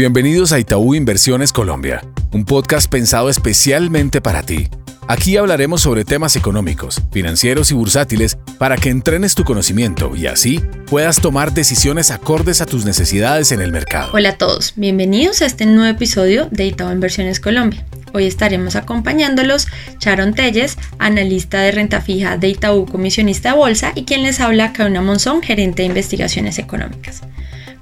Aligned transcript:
Bienvenidos 0.00 0.52
a 0.52 0.58
Itaú 0.58 0.94
Inversiones 0.94 1.52
Colombia, 1.52 2.02
un 2.32 2.46
podcast 2.46 2.90
pensado 2.90 3.28
especialmente 3.28 4.22
para 4.22 4.42
ti. 4.42 4.68
Aquí 5.08 5.36
hablaremos 5.36 5.82
sobre 5.82 6.06
temas 6.06 6.36
económicos, 6.36 7.02
financieros 7.12 7.70
y 7.70 7.74
bursátiles 7.74 8.38
para 8.56 8.78
que 8.78 8.88
entrenes 8.88 9.34
tu 9.34 9.44
conocimiento 9.44 10.16
y 10.16 10.26
así 10.26 10.58
puedas 10.86 11.20
tomar 11.20 11.52
decisiones 11.52 12.10
acordes 12.10 12.62
a 12.62 12.64
tus 12.64 12.86
necesidades 12.86 13.52
en 13.52 13.60
el 13.60 13.72
mercado. 13.72 14.10
Hola 14.14 14.30
a 14.30 14.38
todos, 14.38 14.72
bienvenidos 14.74 15.42
a 15.42 15.44
este 15.44 15.66
nuevo 15.66 15.94
episodio 15.94 16.48
de 16.50 16.64
Itaú 16.64 16.90
Inversiones 16.90 17.38
Colombia. 17.38 17.84
Hoy 18.14 18.24
estaremos 18.24 18.76
acompañándolos 18.76 19.68
Sharon 20.00 20.32
Telles, 20.32 20.78
analista 20.98 21.60
de 21.60 21.72
renta 21.72 22.00
fija 22.00 22.38
de 22.38 22.48
Itaú, 22.48 22.86
comisionista 22.86 23.50
de 23.50 23.58
bolsa, 23.58 23.92
y 23.94 24.06
quien 24.06 24.22
les 24.22 24.40
habla, 24.40 24.72
Kauna 24.72 25.02
Monzón, 25.02 25.42
gerente 25.42 25.82
de 25.82 25.88
investigaciones 25.88 26.58
económicas. 26.58 27.20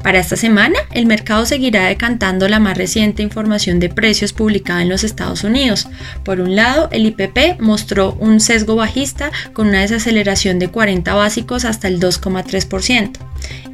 Para 0.03 0.21
esta 0.21 0.37
semana, 0.37 0.79
el 0.93 1.07
mercado 1.07 1.45
seguirá 1.45 1.87
decantando 1.87 2.49
la 2.49 2.61
más 2.61 2.79
reciente 2.79 3.23
información 3.23 3.81
de 3.81 3.89
precios 3.89 4.33
publicada 4.33 4.83
en 4.83 4.89
los 4.89 5.03
Estados 5.03 5.43
Unidos. 5.43 5.89
Por 6.25 6.41
un 6.41 6.55
lado, 6.55 6.89
el 6.93 7.05
IPP 7.07 7.61
mostró 7.61 8.13
un 8.21 8.41
sesgo 8.41 8.77
bajista 8.77 9.33
con 9.53 9.69
una 9.69 9.81
desaceleración 9.81 10.59
de 10.59 10.69
40 10.69 11.15
básicos 11.15 11.65
hasta 11.65 11.89
el 11.89 11.99
2,3%. 11.99 13.19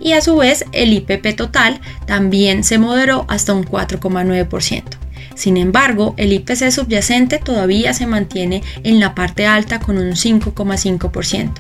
Y 0.00 0.12
a 0.12 0.20
su 0.22 0.36
vez, 0.36 0.64
el 0.72 0.92
IPP 0.94 1.36
total 1.36 1.80
también 2.06 2.64
se 2.64 2.78
moderó 2.78 3.26
hasta 3.28 3.52
un 3.52 3.64
4,9%. 3.64 4.82
Sin 5.34 5.56
embargo, 5.56 6.14
el 6.16 6.32
IPC 6.32 6.70
subyacente 6.70 7.38
todavía 7.38 7.92
se 7.92 8.06
mantiene 8.06 8.62
en 8.82 9.00
la 9.00 9.14
parte 9.14 9.46
alta 9.46 9.80
con 9.80 9.98
un 9.98 10.12
5,5%. 10.12 11.50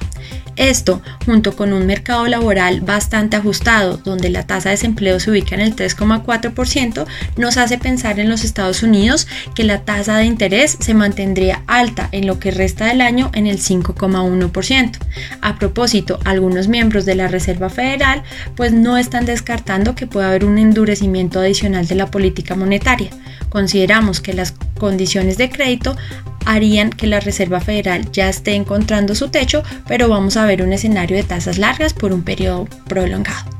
Esto, 0.56 1.02
junto 1.24 1.56
con 1.56 1.72
un 1.72 1.86
mercado 1.86 2.26
laboral 2.26 2.80
bastante 2.80 3.36
ajustado, 3.36 3.96
donde 3.98 4.30
la 4.30 4.46
tasa 4.46 4.68
de 4.68 4.76
desempleo 4.76 5.18
se 5.20 5.30
ubica 5.30 5.54
en 5.54 5.60
el 5.60 5.74
3,4%, 5.74 7.06
nos 7.36 7.56
hace 7.56 7.78
pensar 7.78 8.20
en 8.20 8.28
los 8.28 8.44
Estados 8.44 8.82
Unidos 8.82 9.26
que 9.54 9.64
la 9.64 9.80
tasa 9.80 10.16
de 10.18 10.24
interés 10.24 10.76
se 10.80 10.94
mantendría 10.94 11.62
alta 11.66 12.08
en 12.12 12.26
lo 12.26 12.38
que 12.38 12.50
resta 12.50 12.86
del 12.86 13.00
año 13.00 13.30
en 13.34 13.46
el 13.46 13.58
5,1%. 13.58 14.98
A 15.40 15.58
propósito, 15.58 16.18
algunos 16.24 16.68
miembros 16.68 17.04
de 17.04 17.14
la 17.14 17.28
Reserva 17.28 17.70
Federal 17.70 18.22
pues 18.56 18.72
no 18.72 18.96
están 18.96 19.26
descartando 19.26 19.94
que 19.94 20.06
pueda 20.06 20.28
haber 20.28 20.44
un 20.44 20.58
endurecimiento 20.58 21.40
adicional 21.40 21.86
de 21.86 21.94
la 21.94 22.10
política 22.10 22.54
monetaria. 22.54 23.10
Consideramos 23.48 24.20
que 24.20 24.32
las 24.32 24.54
condiciones 24.78 25.36
de 25.36 25.50
crédito 25.50 25.96
harían 26.44 26.90
que 26.90 27.06
la 27.06 27.20
Reserva 27.20 27.60
Federal 27.60 28.10
ya 28.12 28.28
esté 28.28 28.54
encontrando 28.54 29.14
su 29.14 29.28
techo, 29.28 29.62
pero 29.86 30.08
vamos 30.08 30.36
a 30.36 30.46
ver 30.46 30.62
un 30.62 30.72
escenario 30.72 31.16
de 31.16 31.22
tasas 31.22 31.58
largas 31.58 31.94
por 31.94 32.12
un 32.12 32.22
periodo 32.22 32.66
prolongado. 32.86 33.53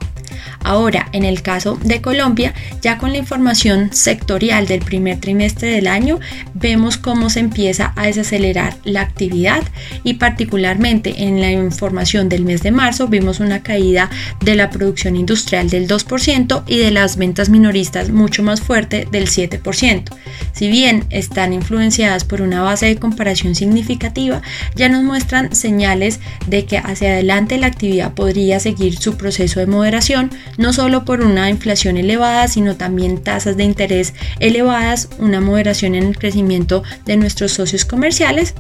Ahora, 0.63 1.09
en 1.13 1.25
el 1.25 1.43
caso 1.43 1.79
de 1.83 2.01
Colombia, 2.01 2.55
ya 2.81 2.99
con 2.99 3.13
la 3.13 3.19
información 3.19 3.93
sectorial 3.93 4.67
del 4.67 4.81
primer 4.81 5.21
trimestre 5.21 5.69
del 5.69 5.87
año, 5.87 6.21
vemos 6.55 6.97
cómo 6.97 7.31
se 7.31 7.41
empieza 7.41 7.93
a 7.97 8.07
desacelerar 8.07 8.77
la 8.85 9.03
actividad 9.03 9.63
y 10.05 10.15
particularmente 10.15 11.25
en 11.25 11.41
la 11.41 11.51
información 11.51 12.29
del 12.29 12.45
mes 12.45 12.63
de 12.63 12.71
marzo 12.71 13.09
vimos 13.09 13.41
una 13.41 13.63
caída 13.63 14.11
de 14.41 14.55
la 14.55 14.71
producción 14.71 15.17
industrial 15.17 15.69
del 15.71 15.89
2% 15.89 16.65
y 16.67 16.79
de 16.79 16.91
las 16.91 17.17
ventas 17.17 17.49
minoristas 17.49 18.11
mucho 18.11 18.43
más 18.43 18.61
fuerte 18.61 19.07
del 19.11 19.29
7%. 19.29 20.05
Si 20.53 20.69
bien 20.69 21.05
están 21.11 21.53
influenciadas 21.53 22.25
por 22.25 22.43
una 22.43 22.63
base 22.63 22.87
de 22.87 22.97
comparación 22.97 23.55
significativa, 23.55 24.43
ya 24.75 24.89
nos 24.89 25.03
muestran 25.03 25.55
señales 25.55 26.21
de 26.47 26.65
que 26.65 26.79
hacia 26.79 27.11
adelante 27.11 27.59
la 27.59 27.67
actividad 27.67 28.15
podría 28.15 28.61
seguir 28.61 28.97
su 28.97 29.17
proceso 29.17 29.61
de 29.61 29.67
moderación 29.67 30.31
no 30.59 30.73
solo 30.73 31.05
por 31.05 31.21
una 31.21 31.51
inflación 31.51 31.97
elevada, 31.97 32.49
sino 32.49 32.77
también 32.77 33.23
tasas 33.23 33.57
de 33.57 33.65
interés 33.65 34.15
elevadas, 34.41 35.09
una 35.19 35.41
moderación 35.41 35.95
en 35.95 36.05
el 36.05 36.19
crecimiento 36.19 36.83
de 37.05 37.17
nuestros 37.17 37.53
socios 37.53 37.85
comerciales 37.85 38.55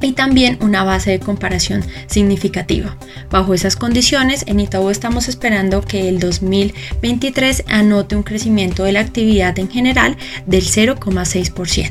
y 0.00 0.12
también 0.12 0.58
una 0.60 0.84
base 0.84 1.10
de 1.10 1.20
comparación 1.20 1.82
significativa. 2.06 2.96
Bajo 3.30 3.54
esas 3.54 3.76
condiciones, 3.76 4.44
en 4.46 4.60
Itaú 4.60 4.90
estamos 4.90 5.28
esperando 5.28 5.80
que 5.80 6.08
el 6.08 6.20
2023 6.20 7.64
anote 7.68 8.16
un 8.16 8.22
crecimiento 8.22 8.84
de 8.84 8.92
la 8.92 9.00
actividad 9.00 9.58
en 9.58 9.70
general 9.70 10.16
del 10.46 10.62
0,6%. 10.62 11.90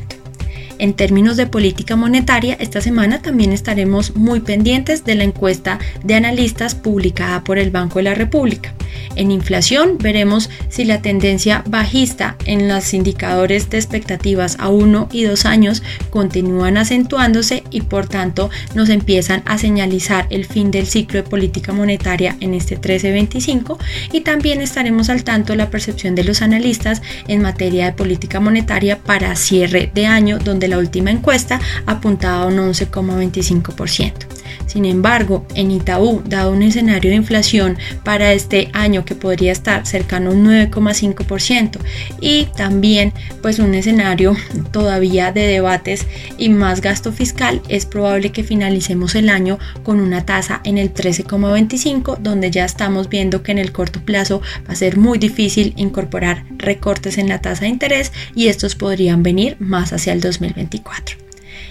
En 0.80 0.94
términos 0.94 1.38
de 1.38 1.48
política 1.48 1.96
monetaria, 1.96 2.58
esta 2.60 2.82
semana 2.82 3.22
también 3.22 3.54
estaremos 3.54 4.16
muy 4.16 4.42
pendientes 4.42 5.06
de 5.06 5.16
la 5.16 5.24
encuesta 5.24 5.80
de 6.04 6.16
analistas 6.16 6.76
publicada 6.76 7.44
por 7.44 7.58
el 7.58 7.72
Banco 7.72 8.00
de 8.00 8.04
la 8.04 8.16
República. 8.16 8.74
En 9.16 9.32
inflación 9.32 9.98
veremos 10.00 10.50
si 10.70 10.86
la 10.86 11.02
tendencia 11.02 11.64
bajista 11.68 12.36
en 12.46 12.68
los 12.68 12.94
indicadores 12.94 13.70
de 13.70 13.78
expectativas 13.78 14.58
a 14.60 14.70
uno 14.70 15.08
y 15.12 15.24
dos 15.24 15.46
años 15.46 15.84
continúan 16.10 16.78
acentuándose 16.78 17.64
y 17.70 17.82
por 17.82 18.08
tanto 18.08 18.50
nos 18.76 18.90
empiezan 18.90 19.44
a 19.46 19.58
señalizar 19.58 20.28
el 20.30 20.46
fin 20.46 20.72
del 20.72 20.88
ciclo 20.88 21.22
de 21.22 21.30
política 21.30 21.74
monetaria 21.74 22.36
en 22.40 22.54
este 22.54 22.76
1325 22.76 23.78
y 24.12 24.22
también 24.22 24.62
estaremos 24.62 25.10
al 25.10 25.24
tanto 25.24 25.54
de 25.54 25.58
la 25.58 25.70
percepción 25.70 26.16
de 26.16 26.24
los 26.24 26.42
analistas 26.42 27.02
en 27.28 27.42
materia 27.42 27.86
de 27.86 27.94
política 27.94 28.40
monetaria 28.40 29.00
para 29.00 29.36
cierre 29.36 29.92
de 29.94 30.06
año 30.06 30.40
donde 30.40 30.68
la 30.68 30.78
última 30.78 31.12
encuesta 31.12 31.60
apuntaba 31.86 32.44
a 32.44 32.46
un 32.48 32.58
11,25%. 32.58 34.33
Sin 34.68 34.86
embargo, 34.86 35.46
en 35.56 35.72
Itaú, 35.72 36.22
dado 36.26 36.52
un 36.52 36.64
escenario 36.64 37.12
de 37.12 37.18
inflación 37.18 37.78
para 38.04 38.34
este 38.34 38.70
año 38.74 39.06
que 39.06 39.16
podría 39.16 39.52
estar 39.52 39.86
cercano 39.86 40.30
a 40.30 40.34
un 40.34 40.46
9,5% 40.46 41.80
y 42.20 42.46
también 42.56 43.14
pues 43.42 43.60
un 43.60 43.74
escenario 43.74 44.36
todavía 44.72 45.32
de 45.32 45.48
debates 45.48 46.06
y 46.38 46.50
más 46.50 46.82
gasto 46.82 47.12
fiscal, 47.12 47.62
es 47.70 47.86
probable 47.86 48.32
que 48.32 48.44
finalicemos 48.44 49.16
el 49.16 49.30
año 49.30 49.60
con 49.84 50.00
una 50.00 50.26
tasa 50.26 50.62
en 50.64 50.78
el 50.78 50.94
13,25 50.94 52.18
donde 52.20 52.52
ya 52.52 52.66
estamos 52.66 53.10
viendo 53.10 53.44
que 53.44 53.52
en 53.52 53.60
el 53.60 53.72
corto 53.72 54.02
plazo 54.02 54.42
va 54.68 54.74
a 54.74 54.76
ser 54.76 54.98
muy 54.98 55.18
difícil 55.18 55.74
incorporar 55.78 56.46
recortes 56.58 57.18
en 57.18 57.30
la 57.30 57.42
tasa 57.42 57.62
de 57.62 57.70
interés 57.70 58.12
y 58.36 58.48
estos 58.48 58.76
podrían 58.76 59.24
venir 59.24 59.58
más 59.60 59.94
hacia 59.94 60.14
el 60.14 60.22
2024. 60.22 61.23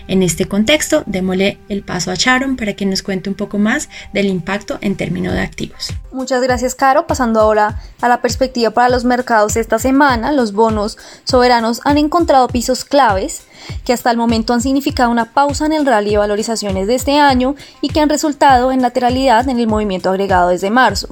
En 0.08 0.22
este 0.22 0.46
contexto, 0.46 1.02
démosle 1.06 1.58
el 1.68 1.82
paso 1.82 2.10
a 2.10 2.14
Sharon 2.14 2.56
para 2.56 2.74
que 2.74 2.86
nos 2.86 3.02
cuente 3.02 3.30
un 3.30 3.36
poco 3.36 3.58
más 3.58 3.88
del 4.12 4.26
impacto 4.26 4.78
en 4.80 4.96
términos 4.96 5.34
de 5.34 5.40
activos. 5.40 5.92
Muchas 6.12 6.42
gracias, 6.42 6.74
Caro. 6.74 7.06
Pasando 7.06 7.40
ahora 7.40 7.80
a 8.00 8.08
la 8.08 8.20
perspectiva 8.20 8.70
para 8.70 8.88
los 8.88 9.04
mercados 9.04 9.56
esta 9.56 9.78
semana, 9.78 10.32
los 10.32 10.52
bonos 10.52 10.98
soberanos 11.24 11.80
han 11.84 11.98
encontrado 11.98 12.48
pisos 12.48 12.84
claves 12.84 13.42
que 13.84 13.92
hasta 13.92 14.10
el 14.10 14.16
momento 14.16 14.52
han 14.52 14.60
significado 14.60 15.10
una 15.10 15.32
pausa 15.32 15.66
en 15.66 15.72
el 15.72 15.86
rally 15.86 16.10
de 16.10 16.18
valorizaciones 16.18 16.86
de 16.86 16.94
este 16.94 17.18
año 17.18 17.54
y 17.80 17.88
que 17.88 18.00
han 18.00 18.08
resultado 18.08 18.72
en 18.72 18.82
lateralidad 18.82 19.48
en 19.48 19.58
el 19.58 19.66
movimiento 19.66 20.10
agregado 20.10 20.50
desde 20.50 20.70
marzo. 20.70 21.08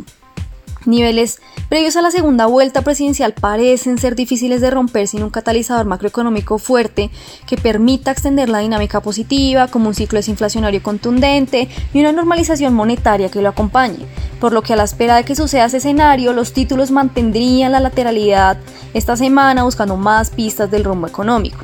Niveles 0.87 1.41
previos 1.69 1.97
a 1.97 2.03
la 2.03 2.11
segunda 2.11 2.47
vuelta 2.47 2.83
presidencial 2.83 3.35
parecen 3.35 3.99
ser 3.99 4.17
difíciles 4.17 4.61
de 4.61 4.71
romper 4.71 5.07
sin 5.09 5.23
un 5.23 5.31
catalizador 5.31 5.85
macroeconómico 5.85 6.59
fuerte 6.59 7.11
que 7.47 7.57
permita 7.57 8.11
extender 8.11 8.49
la 8.49 8.61
dinámica 8.61 9.01
positiva, 9.01 9.69
como 9.69 9.89
un 9.89 9.95
ciclo 9.95 10.19
desinflacionario 10.19 10.83
contundente 10.83 11.69
y 11.93 12.01
una 12.01 12.13
normalización 12.13 12.73
monetaria 12.75 13.31
que 13.31 13.43
lo 13.43 13.51
acompañe, 13.51 14.07
por 14.41 14.53
lo 14.53 14.63
que 14.63 14.73
a 14.73 14.77
la 14.77 14.85
espera 14.85 15.17
de 15.17 15.25
que 15.25 15.37
suceda 15.37 15.67
ese 15.67 15.77
escenario, 15.77 16.33
los 16.33 16.53
títulos 16.53 16.91
mantendrían 16.91 17.73
la 17.73 17.81
lateralidad 17.81 18.59
esta 18.95 19.17
semana 19.17 19.65
buscando 19.65 19.97
más 19.97 20.31
pistas 20.31 20.71
del 20.71 20.85
rumbo 20.85 21.07
económico. 21.07 21.59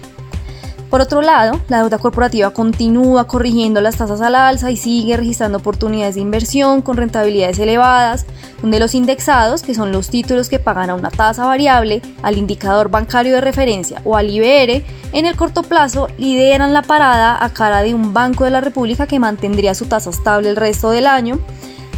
Por 0.97 1.03
otro 1.03 1.21
lado, 1.21 1.61
la 1.69 1.81
deuda 1.81 1.99
corporativa 1.99 2.53
continúa 2.53 3.27
corrigiendo 3.27 3.83
las 3.83 3.99
tasas 3.99 4.23
al 4.23 4.35
alza 4.35 4.71
y 4.71 4.79
sigue 4.79 5.19
registrando 5.19 5.59
oportunidades 5.59 6.15
de 6.15 6.23
inversión 6.23 6.81
con 6.81 6.97
rentabilidades 6.97 7.59
elevadas, 7.59 8.25
donde 8.63 8.81
los 8.81 8.95
indexados, 8.95 9.61
que 9.61 9.75
son 9.75 9.93
los 9.93 10.09
títulos 10.09 10.49
que 10.49 10.59
pagan 10.59 10.89
a 10.89 10.95
una 10.95 11.11
tasa 11.11 11.45
variable, 11.45 12.01
al 12.23 12.39
indicador 12.39 12.89
bancario 12.89 13.35
de 13.35 13.43
referencia 13.43 14.01
o 14.07 14.17
al 14.17 14.31
IBR, 14.31 14.83
en 15.13 15.27
el 15.27 15.37
corto 15.37 15.65
plazo 15.65 16.09
lideran 16.17 16.73
la 16.73 16.81
parada 16.81 17.45
a 17.45 17.51
cara 17.51 17.83
de 17.83 17.93
un 17.93 18.15
Banco 18.15 18.45
de 18.45 18.53
la 18.53 18.63
República 18.63 19.07
que 19.07 19.21
mantendría 19.21 19.75
su 19.75 19.85
tasa 19.85 20.09
estable 20.09 20.49
el 20.49 20.57
resto 20.57 20.89
del 20.93 21.07
año, 21.07 21.39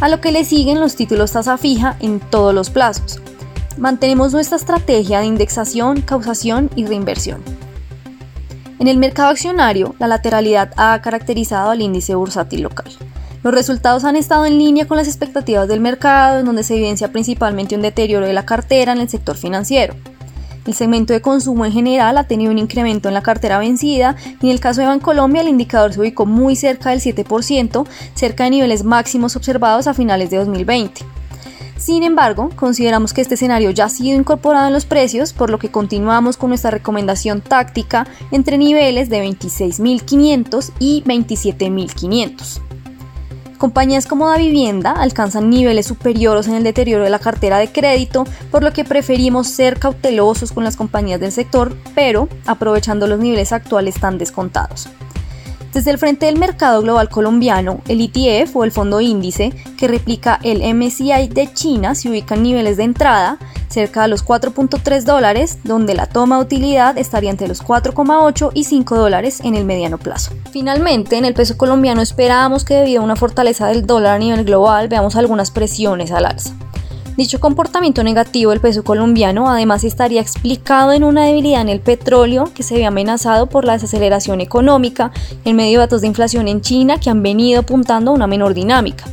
a 0.01 0.09
lo 0.09 0.19
que 0.19 0.33
le 0.33 0.43
siguen 0.43 0.81
los 0.81 0.97
títulos 0.97 1.31
tasa 1.31 1.57
fija 1.57 1.95
en 2.01 2.19
todos 2.19 2.53
los 2.53 2.69
plazos. 2.69 3.21
Mantenemos 3.77 4.33
nuestra 4.33 4.57
estrategia 4.57 5.21
de 5.21 5.27
indexación, 5.27 6.01
causación 6.01 6.69
y 6.75 6.85
reinversión. 6.85 7.68
En 8.79 8.87
el 8.87 8.97
mercado 8.97 9.29
accionario, 9.29 9.93
la 9.99 10.07
lateralidad 10.07 10.71
ha 10.77 11.01
caracterizado 11.01 11.69
al 11.69 11.81
índice 11.81 12.15
bursátil 12.15 12.61
local. 12.61 12.89
Los 13.43 13.53
resultados 13.53 14.05
han 14.05 14.15
estado 14.15 14.45
en 14.45 14.57
línea 14.57 14.87
con 14.87 14.95
las 14.95 15.07
expectativas 15.07 15.67
del 15.67 15.81
mercado, 15.81 16.39
en 16.39 16.45
donde 16.45 16.63
se 16.63 16.75
evidencia 16.75 17.11
principalmente 17.11 17.75
un 17.75 17.81
deterioro 17.81 18.25
de 18.25 18.31
la 18.31 18.45
cartera 18.45 18.93
en 18.93 19.01
el 19.01 19.09
sector 19.09 19.35
financiero. 19.35 19.95
El 20.65 20.73
segmento 20.73 21.11
de 21.11 21.21
consumo 21.21 21.65
en 21.65 21.73
general 21.73 22.17
ha 22.17 22.23
tenido 22.23 22.51
un 22.51 22.57
incremento 22.57 23.09
en 23.09 23.15
la 23.15 23.23
cartera 23.23 23.59
vencida 23.59 24.15
y 24.41 24.45
en 24.45 24.51
el 24.51 24.61
caso 24.61 24.79
de 24.79 24.87
Bancolombia 24.87 25.41
el 25.41 25.49
indicador 25.49 25.91
se 25.91 25.99
ubicó 25.99 26.25
muy 26.25 26.55
cerca 26.55 26.91
del 26.91 27.01
7%, 27.01 27.85
cerca 28.13 28.45
de 28.45 28.49
niveles 28.49 28.85
máximos 28.85 29.35
observados 29.35 29.87
a 29.87 29.93
finales 29.93 30.29
de 30.29 30.37
2020. 30.37 31.18
Sin 31.79 32.03
embargo, 32.03 32.49
consideramos 32.57 33.13
que 33.13 33.21
este 33.21 33.35
escenario 33.35 33.71
ya 33.71 33.85
ha 33.85 33.89
sido 33.89 34.19
incorporado 34.19 34.67
en 34.67 34.73
los 34.73 34.85
precios, 34.85 35.31
por 35.31 35.49
lo 35.49 35.59
que 35.59 35.71
continuamos 35.71 36.35
con 36.35 36.49
nuestra 36.49 36.71
recomendación 36.71 37.39
táctica 37.39 38.05
entre 38.31 38.57
niveles 38.57 39.09
de 39.09 39.23
26.500 39.23 40.73
y 40.77 41.03
27.500. 41.03 42.59
Compañías 43.57 44.07
como 44.07 44.27
Da 44.27 44.37
Vivienda 44.37 44.91
alcanzan 44.91 45.49
niveles 45.49 45.85
superiores 45.85 46.47
en 46.47 46.55
el 46.55 46.63
deterioro 46.63 47.05
de 47.05 47.09
la 47.09 47.19
cartera 47.19 47.57
de 47.57 47.71
crédito, 47.71 48.25
por 48.51 48.61
lo 48.61 48.73
que 48.73 48.83
preferimos 48.83 49.47
ser 49.47 49.79
cautelosos 49.79 50.51
con 50.51 50.65
las 50.65 50.75
compañías 50.75 51.21
del 51.21 51.31
sector, 51.31 51.75
pero 51.95 52.27
aprovechando 52.45 53.07
los 53.07 53.19
niveles 53.19 53.53
actuales 53.53 53.99
tan 53.99 54.17
descontados. 54.17 54.89
Desde 55.73 55.91
el 55.91 55.99
frente 55.99 56.25
del 56.25 56.39
mercado 56.39 56.81
global 56.81 57.09
colombiano, 57.09 57.81
el 57.87 58.01
ETF 58.01 58.55
o 58.55 58.63
el 58.63 58.71
fondo 58.71 59.01
índice, 59.01 59.53
que 59.77 59.87
replica 59.87 60.39
el 60.43 60.61
MSCI 60.73 61.27
de 61.27 61.53
China, 61.53 61.93
se 61.93 62.09
ubica 62.09 62.33
en 62.35 62.43
niveles 62.43 62.77
de 62.77 62.83
entrada 62.83 63.37
cerca 63.69 64.01
de 64.01 64.07
los 64.07 64.25
4.3 64.25 65.03
dólares, 65.03 65.59
donde 65.63 65.93
la 65.93 66.07
toma 66.07 66.37
de 66.37 66.43
utilidad 66.43 66.97
estaría 66.97 67.29
entre 67.29 67.47
los 67.47 67.63
4,8 67.63 68.49
y 68.53 68.63
5 68.63 68.95
dólares 68.95 69.41
en 69.43 69.53
el 69.53 69.65
mediano 69.65 69.99
plazo. 69.99 70.31
Finalmente, 70.51 71.17
en 71.17 71.25
el 71.25 71.35
peso 71.35 71.55
colombiano 71.55 72.01
esperábamos 72.01 72.65
que 72.65 72.73
debido 72.73 73.01
a 73.01 73.05
una 73.05 73.15
fortaleza 73.15 73.67
del 73.67 73.85
dólar 73.85 74.15
a 74.15 74.19
nivel 74.19 74.45
global 74.45 74.87
veamos 74.87 75.15
algunas 75.15 75.51
presiones 75.51 76.11
al 76.11 76.25
alza. 76.25 76.55
Dicho 77.19 77.41
comportamiento 77.41 78.01
negativo 78.01 78.51
del 78.51 78.61
peso 78.61 78.85
colombiano 78.85 79.49
además 79.49 79.83
estaría 79.83 80.21
explicado 80.21 80.93
en 80.93 81.03
una 81.03 81.25
debilidad 81.25 81.59
en 81.59 81.67
el 81.67 81.81
petróleo 81.81 82.45
que 82.55 82.63
se 82.63 82.75
ve 82.75 82.85
amenazado 82.85 83.47
por 83.47 83.65
la 83.65 83.73
desaceleración 83.73 84.39
económica 84.39 85.11
en 85.43 85.57
medio 85.57 85.79
de 85.79 85.85
datos 85.85 85.99
de 85.99 86.07
inflación 86.07 86.47
en 86.47 86.61
China 86.61 86.97
que 86.97 87.09
han 87.09 87.21
venido 87.21 87.59
apuntando 87.59 88.11
a 88.11 88.13
una 88.13 88.25
menor 88.25 88.53
dinámica. 88.53 89.03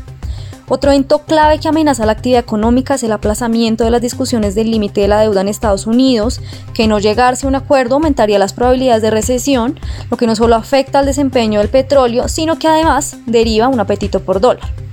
Otro 0.69 0.93
evento 0.93 1.25
clave 1.25 1.59
que 1.59 1.67
amenaza 1.67 2.07
la 2.07 2.13
actividad 2.13 2.43
económica 2.43 2.95
es 2.95 3.03
el 3.03 3.11
aplazamiento 3.11 3.83
de 3.83 3.91
las 3.91 4.03
discusiones 4.03 4.55
del 4.55 4.71
límite 4.71 5.01
de 5.01 5.09
la 5.09 5.23
deuda 5.23 5.41
en 5.41 5.49
Estados 5.49 5.89
Unidos, 5.89 6.41
que 6.75 6.87
no 6.87 7.01
llegarse 7.01 7.47
a 7.47 7.49
un 7.49 7.57
acuerdo 7.57 7.97
aumentaría 7.97 8.39
las 8.39 8.53
probabilidades 8.53 9.03
de 9.03 9.11
recesión, 9.11 9.81
lo 10.13 10.17
que 10.17 10.29
no 10.29 10.37
solo 10.37 10.55
afecta 10.55 11.01
al 11.01 11.07
desempeño 11.07 11.59
del 11.59 11.71
petróleo, 11.71 12.29
sino 12.29 12.57
que 12.57 12.69
además 12.69 13.17
deriva 13.27 13.67
un 13.67 13.81
apetito 13.81 14.21
por 14.21 14.41
dólar. 14.41 14.86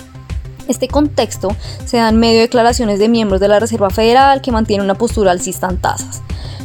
Este 0.67 0.87
contexto 0.87 1.49
se 1.85 1.97
da 1.97 2.09
en 2.09 2.17
medio 2.17 2.35
de 2.35 2.41
declaraciones 2.41 2.99
de 2.99 3.09
miembros 3.09 3.41
de 3.41 3.47
la 3.47 3.59
Reserva 3.59 3.89
Federal 3.89 4.41
que 4.41 4.51
mantienen 4.51 4.85
una 4.85 4.95
postura 4.95 5.31
alcista 5.31 5.67
en 5.67 5.77
tasas. 5.77 6.21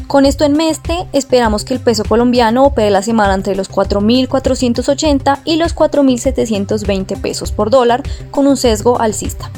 Con 0.06 0.24
esto 0.24 0.44
en 0.44 0.52
mente, 0.52 1.06
esperamos 1.12 1.64
que 1.64 1.74
el 1.74 1.80
peso 1.80 2.02
colombiano 2.02 2.64
opere 2.64 2.90
la 2.90 3.02
semana 3.02 3.34
entre 3.34 3.54
los 3.54 3.70
4.480 3.70 5.40
y 5.44 5.56
los 5.56 5.76
4.720 5.76 7.20
pesos 7.20 7.52
por 7.52 7.68
dólar, 7.68 8.02
con 8.30 8.46
un 8.46 8.56
sesgo 8.56 9.00
alcista. 9.00 9.50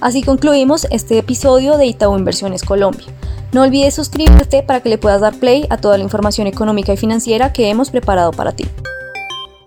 Así 0.00 0.22
concluimos 0.22 0.88
este 0.90 1.18
episodio 1.18 1.76
de 1.76 1.86
Itaú 1.86 2.18
Inversiones 2.18 2.62
Colombia. 2.62 3.06
No 3.52 3.62
olvides 3.62 3.94
suscribirte 3.94 4.64
para 4.64 4.80
que 4.80 4.88
le 4.88 4.98
puedas 4.98 5.20
dar 5.20 5.36
play 5.36 5.66
a 5.70 5.76
toda 5.76 5.96
la 5.98 6.04
información 6.04 6.48
económica 6.48 6.92
y 6.92 6.96
financiera 6.96 7.52
que 7.52 7.70
hemos 7.70 7.90
preparado 7.90 8.32
para 8.32 8.52
ti. 8.52 8.66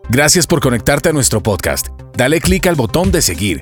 Gracias 0.10 0.48
por 0.48 0.60
conectarte 0.60 1.10
a 1.10 1.14
nuestro 1.14 1.42
podcast. 1.42 1.88
Dale 2.18 2.42
clic 2.42 2.68
al 2.68 2.76
botón 2.76 3.12
de 3.12 3.22
seguir 3.22 3.62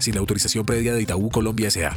sin 0.00 0.14
la 0.14 0.20
autorización 0.20 0.64
previa 0.64 0.94
de 0.94 1.02
Itaú 1.02 1.30
Colombia 1.30 1.68
S.A. 1.68 1.96